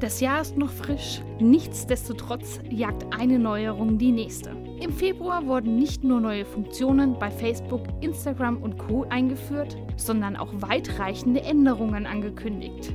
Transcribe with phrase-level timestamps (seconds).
[0.00, 4.56] Das Jahr ist noch frisch, nichtsdestotrotz jagt eine Neuerung die nächste.
[4.80, 10.48] Im Februar wurden nicht nur neue Funktionen bei Facebook, Instagram und Co eingeführt, sondern auch
[10.54, 12.94] weitreichende Änderungen angekündigt.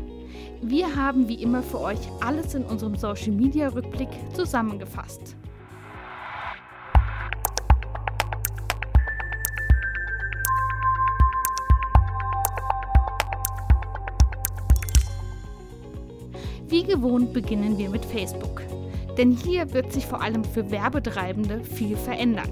[0.64, 5.36] Wir haben wie immer für euch alles in unserem Social Media Rückblick zusammengefasst.
[16.68, 18.64] Wie gewohnt beginnen wir mit Facebook.
[19.18, 22.50] Denn hier wird sich vor allem für Werbetreibende viel verändern.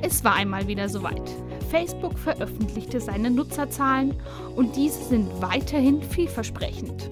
[0.00, 1.30] Es war einmal wieder soweit.
[1.70, 4.14] Facebook veröffentlichte seine Nutzerzahlen
[4.56, 7.08] und diese sind weiterhin vielversprechend.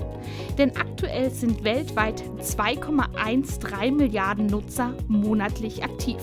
[0.59, 6.19] Denn aktuell sind weltweit 2,13 Milliarden Nutzer monatlich aktiv.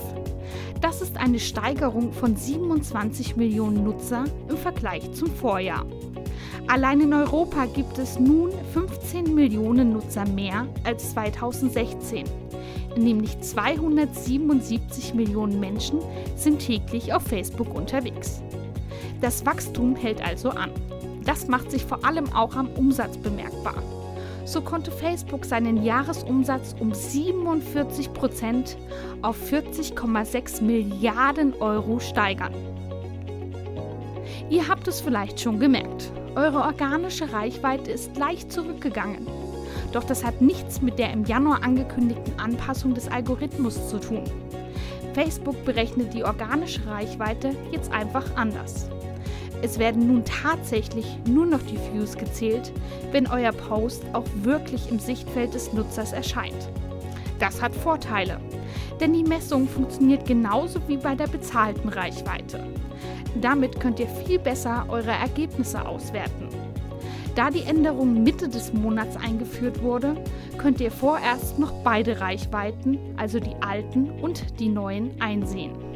[0.82, 5.86] Das ist eine Steigerung von 27 Millionen Nutzer im Vergleich zum Vorjahr.
[6.68, 12.26] Allein in Europa gibt es nun 15 Millionen Nutzer mehr als 2016.
[12.96, 16.00] Nämlich 277 Millionen Menschen
[16.36, 18.44] sind täglich auf Facebook unterwegs.
[19.22, 20.72] Das Wachstum hält also an.
[21.26, 23.82] Das macht sich vor allem auch am Umsatz bemerkbar.
[24.48, 28.78] So konnte Facebook seinen Jahresumsatz um 47 Prozent
[29.22, 32.54] auf 40,6 Milliarden Euro steigern.
[34.50, 36.14] Ihr habt es vielleicht schon gemerkt.
[36.36, 39.28] Eure organische Reichweite ist leicht zurückgegangen.
[39.92, 44.24] Doch das hat nichts mit der im Januar angekündigten Anpassung des Algorithmus zu tun.
[45.14, 48.90] Facebook berechnet die organische Reichweite jetzt einfach anders.
[49.62, 52.72] Es werden nun tatsächlich nur noch die Views gezählt,
[53.12, 56.70] wenn euer Post auch wirklich im Sichtfeld des Nutzers erscheint.
[57.40, 58.40] Das hat Vorteile,
[59.00, 62.64] denn die Messung funktioniert genauso wie bei der bezahlten Reichweite.
[63.42, 66.50] Damit könnt ihr viel besser eure Ergebnisse auswerten.
[67.36, 70.16] Da die Änderung Mitte des Monats eingeführt wurde,
[70.58, 75.87] könnt ihr vorerst noch beide Reichweiten, also die alten und die neuen, einsehen.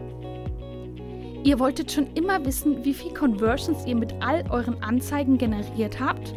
[1.43, 6.35] Ihr wolltet schon immer wissen, wie viel Conversions ihr mit all euren Anzeigen generiert habt?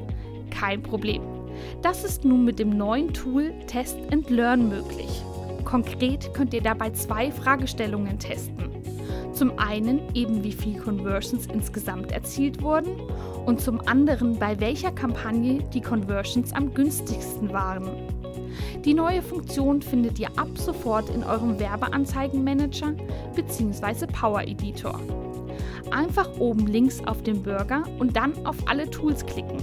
[0.51, 1.21] Kein Problem.
[1.83, 5.23] Das ist nun mit dem neuen Tool Test and Learn möglich.
[5.65, 8.71] Konkret könnt ihr dabei zwei Fragestellungen testen.
[9.35, 12.99] Zum einen eben wie viel Conversions insgesamt erzielt wurden
[13.45, 17.91] und zum anderen bei welcher Kampagne die Conversions am günstigsten waren.
[18.85, 22.95] Die neue Funktion findet ihr ab sofort in eurem Werbeanzeigenmanager
[23.35, 24.07] bzw.
[24.07, 25.01] Power Editor.
[25.91, 29.59] Einfach oben links auf den Burger und dann auf alle Tools klicken.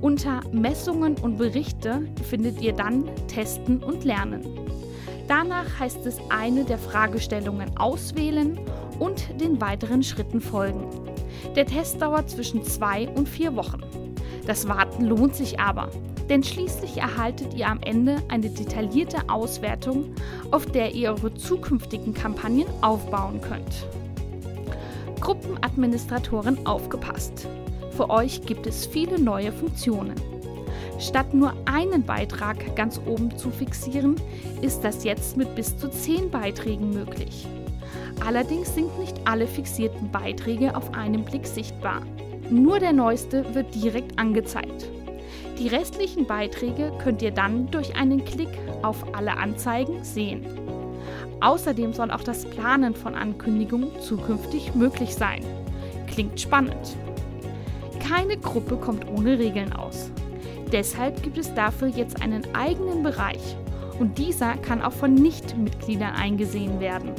[0.00, 4.42] Unter Messungen und Berichte findet ihr dann Testen und Lernen.
[5.28, 8.58] Danach heißt es eine der Fragestellungen auswählen
[8.98, 10.88] und den weiteren Schritten folgen.
[11.56, 13.80] Der Test dauert zwischen zwei und vier Wochen.
[14.46, 15.88] Das Warten lohnt sich aber,
[16.28, 20.14] denn schließlich erhaltet ihr am Ende eine detaillierte Auswertung,
[20.50, 23.86] auf der ihr eure zukünftigen Kampagnen aufbauen könnt.
[25.20, 27.46] Gruppenadministratoren aufgepasst.
[27.96, 30.14] Für euch gibt es viele neue Funktionen.
[30.98, 34.16] Statt nur einen Beitrag ganz oben zu fixieren,
[34.62, 37.46] ist das jetzt mit bis zu 10 Beiträgen möglich.
[38.24, 42.02] Allerdings sind nicht alle fixierten Beiträge auf einen Blick sichtbar.
[42.50, 44.88] Nur der neueste wird direkt angezeigt.
[45.58, 48.50] Die restlichen Beiträge könnt ihr dann durch einen Klick
[48.82, 50.44] auf alle Anzeigen sehen.
[51.40, 55.42] Außerdem soll auch das Planen von Ankündigungen zukünftig möglich sein.
[56.06, 56.96] Klingt spannend.
[58.00, 60.10] Keine Gruppe kommt ohne Regeln aus.
[60.70, 63.56] Deshalb gibt es dafür jetzt einen eigenen Bereich
[63.98, 67.10] und dieser kann auch von Nichtmitgliedern eingesehen werden.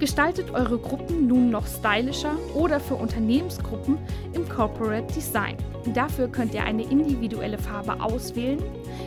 [0.00, 3.98] Gestaltet eure Gruppen nun noch stylischer oder für Unternehmensgruppen
[4.32, 5.56] im Corporate Design.
[5.94, 8.62] Dafür könnt ihr eine individuelle Farbe auswählen.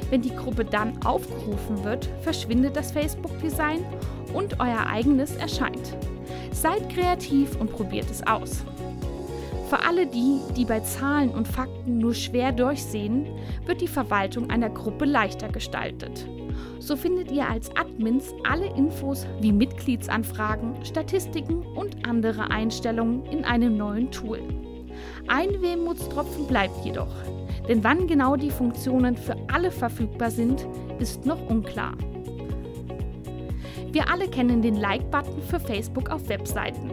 [0.09, 3.83] Wenn die Gruppe dann aufgerufen wird, verschwindet das Facebook-Design
[4.33, 5.95] und euer eigenes erscheint.
[6.51, 8.63] Seid kreativ und probiert es aus.
[9.69, 13.27] Für alle die, die bei Zahlen und Fakten nur schwer durchsehen,
[13.65, 16.25] wird die Verwaltung einer Gruppe leichter gestaltet.
[16.79, 23.77] So findet ihr als Admins alle Infos wie Mitgliedsanfragen, Statistiken und andere Einstellungen in einem
[23.77, 24.39] neuen Tool.
[25.27, 27.13] Ein Wehmutstropfen bleibt jedoch,
[27.67, 30.65] denn wann genau die Funktionen für alle verfügbar sind,
[30.99, 31.93] ist noch unklar.
[33.91, 36.91] Wir alle kennen den Like-Button für Facebook auf Webseiten.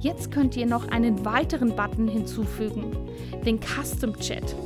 [0.00, 2.96] Jetzt könnt ihr noch einen weiteren Button hinzufügen,
[3.44, 4.56] den Custom Chat.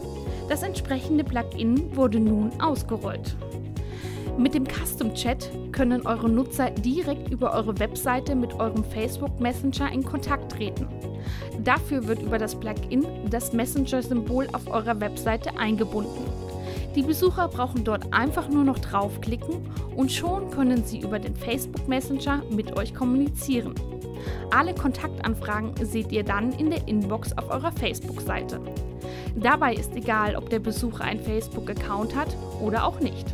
[0.49, 3.37] Das entsprechende Plugin wurde nun ausgerollt.
[4.37, 9.93] Mit dem Custom Chat können eure Nutzer direkt über eure Webseite mit eurem Facebook Messenger
[9.93, 10.89] in Kontakt treten.
[11.63, 16.25] Dafür wird über das Plugin das Messenger-Symbol auf eurer Webseite eingebunden.
[16.97, 21.87] Die Besucher brauchen dort einfach nur noch draufklicken und schon können sie über den Facebook
[21.87, 23.75] Messenger mit euch kommunizieren.
[24.51, 28.61] Alle Kontaktanfragen seht ihr dann in der Inbox auf eurer Facebook-Seite.
[29.37, 33.34] Dabei ist egal, ob der Besucher einen Facebook-Account hat oder auch nicht.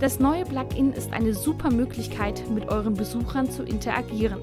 [0.00, 4.38] Das neue Plugin ist eine super Möglichkeit, mit euren Besuchern zu interagieren.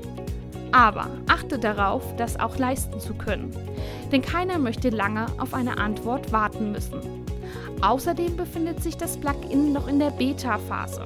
[0.74, 3.56] Aber achte darauf, das auch leisten zu können,
[4.12, 7.00] denn keiner möchte lange auf eine Antwort warten müssen.
[7.80, 11.06] Außerdem befindet sich das Plugin noch in der Beta-Phase.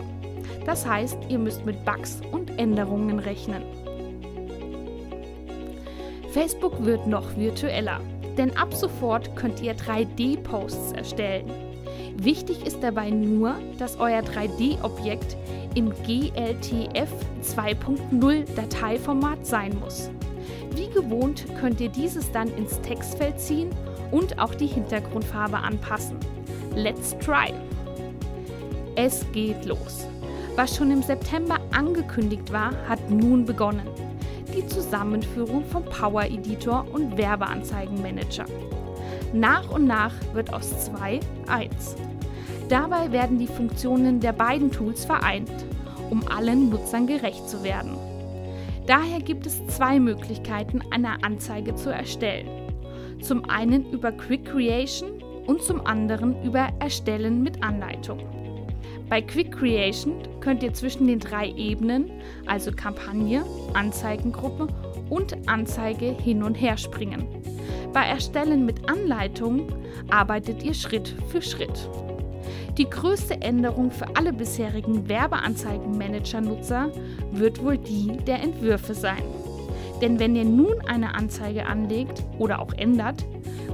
[0.66, 3.62] Das heißt, ihr müsst mit Bugs und Änderungen rechnen.
[6.32, 8.02] Facebook wird noch virtueller,
[8.36, 11.69] denn ab sofort könnt ihr 3D-Posts erstellen.
[12.22, 15.38] Wichtig ist dabei nur, dass euer 3D-Objekt
[15.76, 17.10] im GLTF
[17.44, 20.10] 2.0 Dateiformat sein muss.
[20.76, 23.70] Wie gewohnt könnt ihr dieses dann ins Textfeld ziehen
[24.12, 26.18] und auch die Hintergrundfarbe anpassen.
[26.76, 27.54] Let's try!
[28.96, 30.08] Es geht los.
[30.56, 33.88] Was schon im September angekündigt war, hat nun begonnen
[34.56, 38.46] die Zusammenführung von Power Editor und Werbeanzeigenmanager.
[39.34, 41.96] Nach und nach wird aus zwei eins.
[42.70, 45.50] Dabei werden die Funktionen der beiden Tools vereint,
[46.12, 47.98] um allen Nutzern gerecht zu werden.
[48.86, 52.48] Daher gibt es zwei Möglichkeiten, eine Anzeige zu erstellen.
[53.22, 55.10] Zum einen über Quick Creation
[55.48, 58.20] und zum anderen über Erstellen mit Anleitung.
[59.10, 62.12] Bei Quick Creation könnt ihr zwischen den drei Ebenen,
[62.46, 63.44] also Kampagne,
[63.74, 64.68] Anzeigengruppe
[65.10, 67.28] und Anzeige hin und her springen.
[67.94, 69.68] Bei Erstellen mit Anleitung
[70.12, 71.90] arbeitet ihr Schritt für Schritt.
[72.78, 76.92] Die größte Änderung für alle bisherigen Werbeanzeigenmanager-Nutzer
[77.32, 79.24] wird wohl die der Entwürfe sein.
[80.02, 83.26] Denn wenn ihr nun eine Anzeige anlegt oder auch ändert,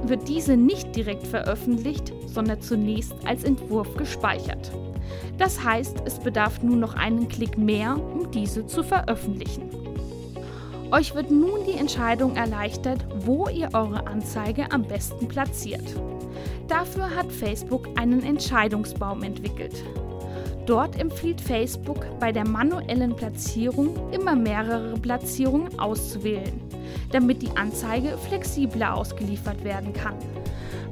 [0.04, 4.72] wird diese nicht direkt veröffentlicht, sondern zunächst als Entwurf gespeichert.
[5.38, 9.70] Das heißt, es bedarf nun noch einen Klick mehr, um diese zu veröffentlichen.
[10.90, 15.84] Euch wird nun die Entscheidung erleichtert, wo ihr eure Anzeige am besten platziert.
[16.68, 19.84] Dafür hat Facebook einen Entscheidungsbaum entwickelt.
[20.66, 26.60] Dort empfiehlt Facebook bei der manuellen Platzierung immer mehrere Platzierungen auszuwählen,
[27.12, 30.16] damit die Anzeige flexibler ausgeliefert werden kann.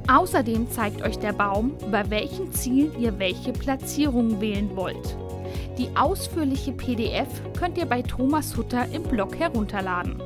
[0.07, 5.17] Außerdem zeigt euch der Baum, bei welchem Ziel ihr welche Platzierung wählen wollt.
[5.77, 7.27] Die ausführliche PDF
[7.59, 10.21] könnt ihr bei Thomas Hutter im Blog herunterladen.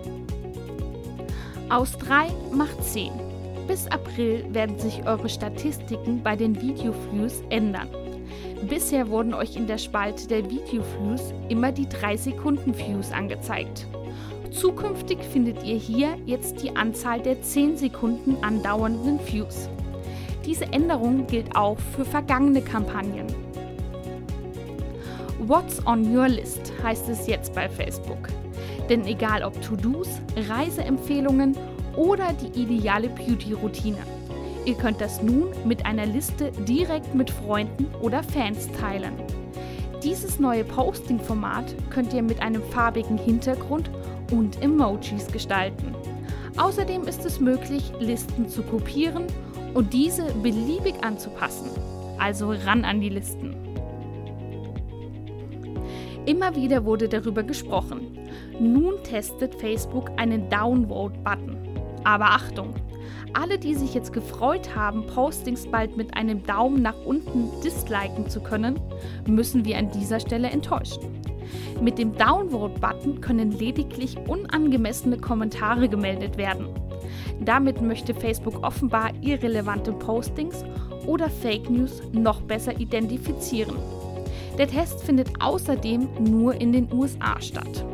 [1.69, 3.28] Aus 3 macht 10.
[3.69, 7.87] Bis April werden sich eure Statistiken bei den Video-Views ändern.
[8.67, 13.85] Bisher wurden euch in der Spalte der Video-Views immer die 3 Sekunden Views angezeigt.
[14.49, 19.69] Zukünftig findet ihr hier jetzt die Anzahl der 10 Sekunden andauernden Views.
[20.47, 23.27] Diese Änderung gilt auch für vergangene Kampagnen.
[25.45, 28.29] What's on your list heißt es jetzt bei Facebook.
[28.89, 30.07] Denn egal ob To-Dos,
[30.49, 31.55] Reiseempfehlungen
[31.95, 33.97] oder die ideale Beauty-Routine,
[34.65, 39.13] ihr könnt das nun mit einer Liste direkt mit Freunden oder Fans teilen.
[40.03, 43.89] Dieses neue Posting-Format könnt ihr mit einem farbigen Hintergrund
[44.31, 45.93] und Emojis gestalten.
[46.57, 49.25] Außerdem ist es möglich, Listen zu kopieren
[49.73, 51.69] und diese beliebig anzupassen.
[52.17, 53.55] Also ran an die Listen.
[56.25, 58.17] Immer wieder wurde darüber gesprochen.
[58.59, 61.68] Nun testet Facebook einen Downvote-Button.
[62.09, 62.73] Aber Achtung!
[63.33, 68.39] Alle, die sich jetzt gefreut haben, Postings bald mit einem Daumen nach unten disliken zu
[68.39, 68.79] können,
[69.27, 71.21] müssen wir an dieser Stelle enttäuschen.
[71.79, 76.69] Mit dem Downvote-Button können lediglich unangemessene Kommentare gemeldet werden.
[77.45, 80.65] Damit möchte Facebook offenbar irrelevante Postings
[81.05, 83.75] oder Fake News noch besser identifizieren.
[84.57, 87.85] Der Test findet außerdem nur in den USA statt.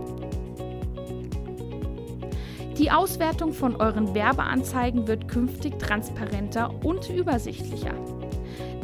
[2.78, 7.94] Die Auswertung von euren Werbeanzeigen wird künftig transparenter und übersichtlicher.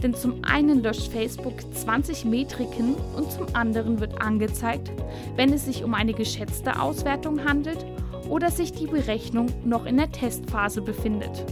[0.02, 4.92] Denn zum einen löscht Facebook 20 Metriken und zum anderen wird angezeigt,
[5.36, 7.86] wenn es sich um eine geschätzte Auswertung handelt
[8.30, 11.46] oder sich die Berechnung noch in der Testphase befindet.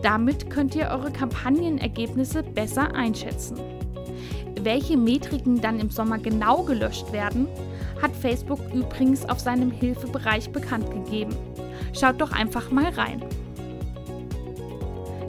[0.00, 3.58] Damit könnt ihr eure Kampagnenergebnisse besser einschätzen.
[4.62, 7.48] Welche Metriken dann im Sommer genau gelöscht werden,
[8.00, 11.34] hat Facebook übrigens auf seinem Hilfebereich bekannt gegeben.
[11.94, 13.22] Schaut doch einfach mal rein.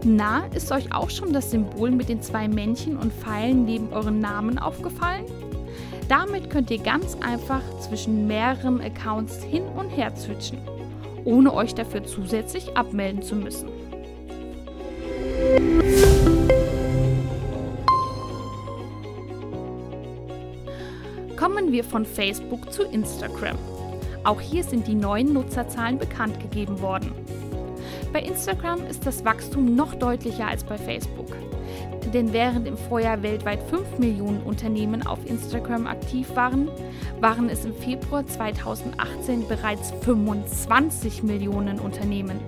[0.03, 4.19] Na, ist euch auch schon das Symbol mit den zwei Männchen und Pfeilen neben euren
[4.19, 5.25] Namen aufgefallen?
[6.07, 10.59] Damit könnt ihr ganz einfach zwischen mehreren Accounts hin und her switchen,
[11.23, 13.69] ohne euch dafür zusätzlich abmelden zu müssen.
[21.35, 23.57] Kommen wir von Facebook zu Instagram.
[24.25, 27.11] Auch hier sind die neuen Nutzerzahlen bekannt gegeben worden.
[28.11, 31.27] Bei Instagram ist das Wachstum noch deutlicher als bei Facebook.
[32.11, 36.69] Denn während im Vorjahr weltweit 5 Millionen Unternehmen auf Instagram aktiv waren,
[37.19, 42.39] waren es im Februar 2018 bereits 25 Millionen Unternehmen.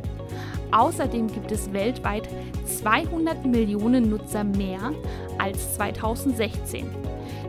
[0.72, 2.28] Außerdem gibt es weltweit
[2.66, 4.94] 200 Millionen Nutzer mehr
[5.38, 6.88] als 2016.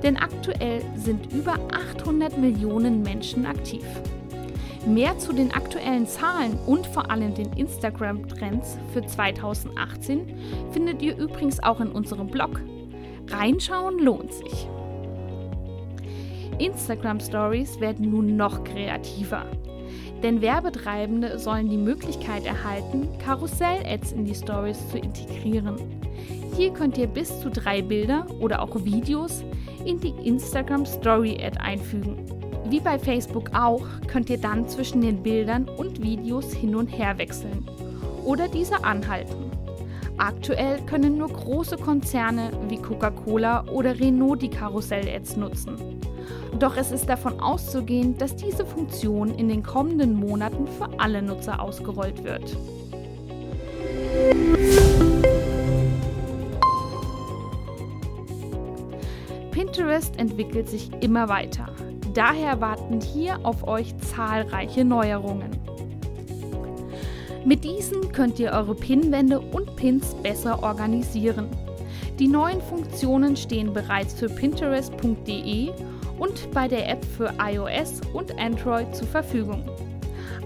[0.02, 3.84] Denn aktuell sind über 800 Millionen Menschen aktiv.
[4.86, 10.34] Mehr zu den aktuellen Zahlen und vor allem den Instagram-Trends für 2018
[10.72, 12.60] findet ihr übrigens auch in unserem Blog.
[13.28, 14.68] Reinschauen lohnt sich.
[16.58, 19.44] Instagram Stories werden nun noch kreativer.
[20.22, 25.76] Denn Werbetreibende sollen die Möglichkeit erhalten, Karussell-Ads in die Stories zu integrieren.
[26.56, 29.44] Hier könnt ihr bis zu drei Bilder oder auch Videos
[29.84, 32.37] in die Instagram Story Ad einfügen.
[32.70, 37.16] Wie bei Facebook auch, könnt ihr dann zwischen den Bildern und Videos hin und her
[37.16, 37.66] wechseln
[38.26, 39.50] oder diese anhalten.
[40.18, 45.76] Aktuell können nur große Konzerne wie Coca-Cola oder Renault die Karussell-Ads nutzen.
[46.58, 51.60] Doch es ist davon auszugehen, dass diese Funktion in den kommenden Monaten für alle Nutzer
[51.60, 52.54] ausgerollt wird.
[59.52, 61.68] Pinterest entwickelt sich immer weiter.
[62.18, 65.50] Daher warten hier auf euch zahlreiche Neuerungen.
[67.44, 71.46] Mit diesen könnt ihr eure Pinwände und Pins besser organisieren.
[72.18, 75.70] Die neuen Funktionen stehen bereits für pinterest.de
[76.18, 79.62] und bei der App für iOS und Android zur Verfügung.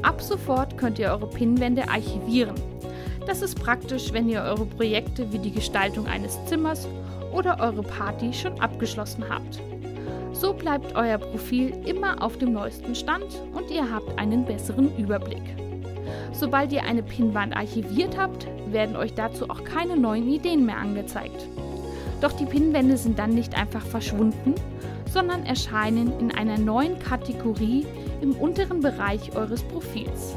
[0.03, 2.57] Ab sofort könnt ihr eure Pinwände archivieren.
[3.27, 6.87] Das ist praktisch, wenn ihr eure Projekte wie die Gestaltung eines Zimmers
[7.33, 9.59] oder eure Party schon abgeschlossen habt.
[10.43, 15.55] So bleibt euer Profil immer auf dem neuesten Stand und ihr habt einen besseren Überblick.
[16.33, 21.47] Sobald ihr eine Pinwand archiviert habt, werden euch dazu auch keine neuen Ideen mehr angezeigt.
[22.21, 24.57] Doch die Pinwände sind dann nicht einfach verschwunden,
[25.09, 27.87] sondern erscheinen in einer neuen Kategorie
[28.21, 30.35] im unteren Bereich eures Profils.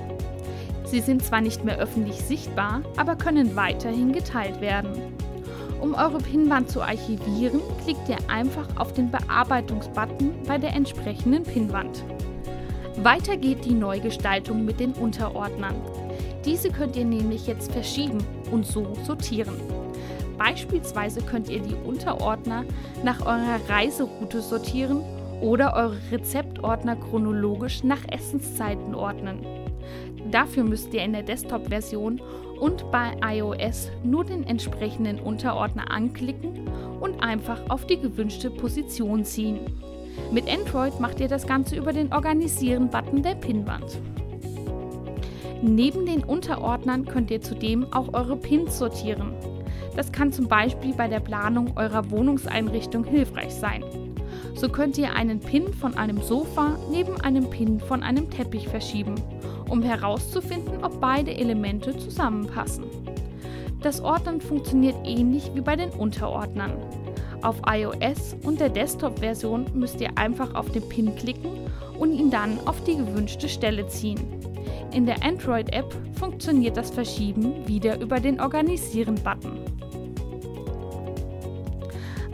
[0.86, 4.92] Sie sind zwar nicht mehr öffentlich sichtbar, aber können weiterhin geteilt werden.
[5.82, 12.04] Um eure Pinwand zu archivieren, klickt ihr einfach auf den Bearbeitungsbutton bei der entsprechenden Pinwand.
[12.98, 15.76] Weiter geht die Neugestaltung mit den Unterordnern.
[16.46, 18.20] Diese könnt ihr nämlich jetzt verschieben
[18.52, 19.56] und so sortieren.
[20.38, 22.64] Beispielsweise könnt ihr die Unterordner
[23.04, 25.02] nach eurer Reiseroute sortieren
[25.42, 29.46] oder eure Rezeptordner chronologisch nach Essenszeiten ordnen.
[30.32, 32.22] Dafür müsst ihr in der Desktop-Version
[32.60, 36.70] und bei iOS nur den entsprechenden Unterordner anklicken
[37.00, 39.60] und einfach auf die gewünschte Position ziehen.
[40.32, 44.00] Mit Android macht ihr das Ganze über den Organisieren-Button der Pinwand.
[45.62, 49.34] Neben den Unterordnern könnt ihr zudem auch eure Pins sortieren.
[49.96, 53.84] Das kann zum Beispiel bei der Planung eurer Wohnungseinrichtung hilfreich sein.
[54.56, 59.16] So könnt ihr einen Pin von einem Sofa neben einem Pin von einem Teppich verschieben
[59.70, 62.86] um herauszufinden, ob beide Elemente zusammenpassen.
[63.82, 66.74] Das Ordnen funktioniert ähnlich wie bei den Unterordnern.
[67.42, 71.52] Auf iOS und der Desktop-Version müsst ihr einfach auf den Pin klicken
[72.00, 74.20] und ihn dann auf die gewünschte Stelle ziehen.
[74.92, 79.60] In der Android-App funktioniert das Verschieben wieder über den Organisieren-Button.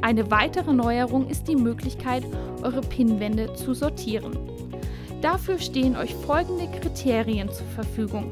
[0.02, 2.24] Eine weitere Neuerung ist die Möglichkeit,
[2.64, 4.38] eure Pinwände zu sortieren.
[5.22, 8.32] Dafür stehen euch folgende Kriterien zur Verfügung.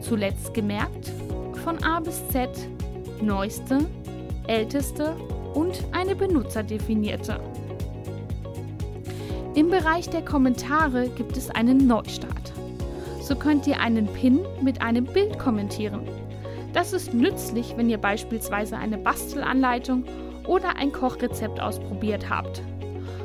[0.00, 1.12] Zuletzt gemerkt,
[1.64, 2.50] von A bis Z,
[3.22, 3.86] neueste,
[4.48, 5.16] älteste
[5.54, 7.38] und eine benutzerdefinierte.
[9.54, 12.52] Im Bereich der Kommentare gibt es einen Neustart.
[13.20, 16.00] So könnt ihr einen Pin mit einem Bild kommentieren.
[16.72, 20.04] Das ist nützlich, wenn ihr beispielsweise eine Bastelanleitung
[20.46, 22.62] oder ein Kochrezept ausprobiert habt.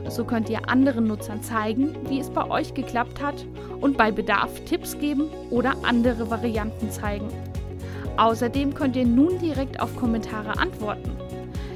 [0.10, 3.46] So könnt ihr anderen Nutzern zeigen, wie es bei euch geklappt hat
[3.82, 7.28] und bei Bedarf Tipps geben oder andere Varianten zeigen.
[8.18, 11.12] Außerdem könnt ihr nun direkt auf Kommentare antworten.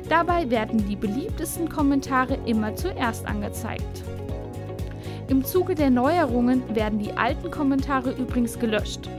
[0.10, 4.04] Dabei werden die beliebtesten Kommentare immer zuerst angezeigt.
[5.28, 9.10] Im Zuge der Neuerungen werden die alten Kommentare übrigens gelöscht,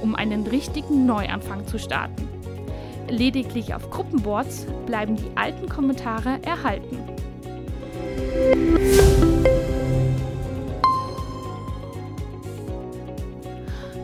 [0.00, 2.28] um einen richtigen Neuanfang zu starten.
[3.08, 6.98] Lediglich auf Gruppenboards bleiben die alten Kommentare erhalten.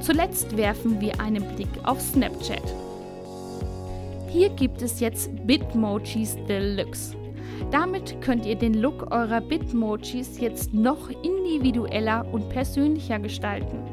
[0.01, 2.63] Zuletzt werfen wir einen Blick auf Snapchat.
[4.29, 7.15] Hier gibt es jetzt Bitmojis Deluxe.
[7.71, 13.92] Damit könnt ihr den Look eurer Bitmojis jetzt noch individueller und persönlicher gestalten.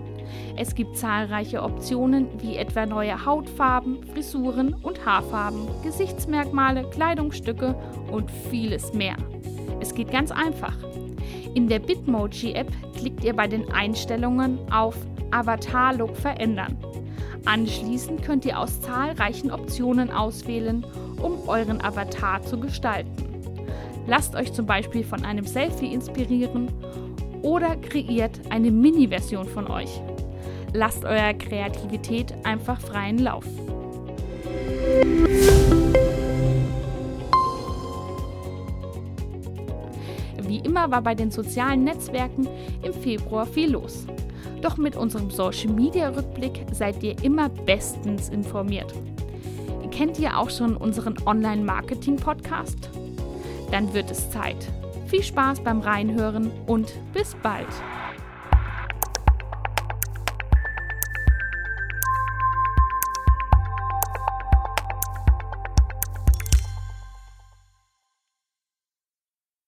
[0.56, 7.76] Es gibt zahlreiche Optionen wie etwa neue Hautfarben, Frisuren und Haarfarben, Gesichtsmerkmale, Kleidungsstücke
[8.12, 9.16] und vieles mehr.
[9.80, 10.76] Es geht ganz einfach.
[11.56, 14.96] In der Bitmoji-App klickt ihr bei den Einstellungen auf
[15.32, 16.78] Avatar-Look verändern.
[17.46, 20.86] Anschließend könnt ihr aus zahlreichen Optionen auswählen,
[21.22, 23.12] um euren Avatar zu gestalten.
[24.08, 26.70] Lasst euch zum Beispiel von einem Selfie inspirieren
[27.42, 30.02] oder kreiert eine Mini-Version von euch.
[30.74, 33.46] Lasst eurer Kreativität einfach freien Lauf.
[40.48, 42.48] Wie immer war bei den sozialen Netzwerken
[42.84, 44.06] im Februar viel los.
[44.62, 48.94] Doch mit unserem Social Media Rückblick seid ihr immer bestens informiert.
[49.92, 52.90] Kennt ihr auch schon unseren Online-Marketing-Podcast?
[53.72, 54.68] Dann wird es Zeit.
[55.08, 57.68] Viel Spaß beim Reinhören und bis bald!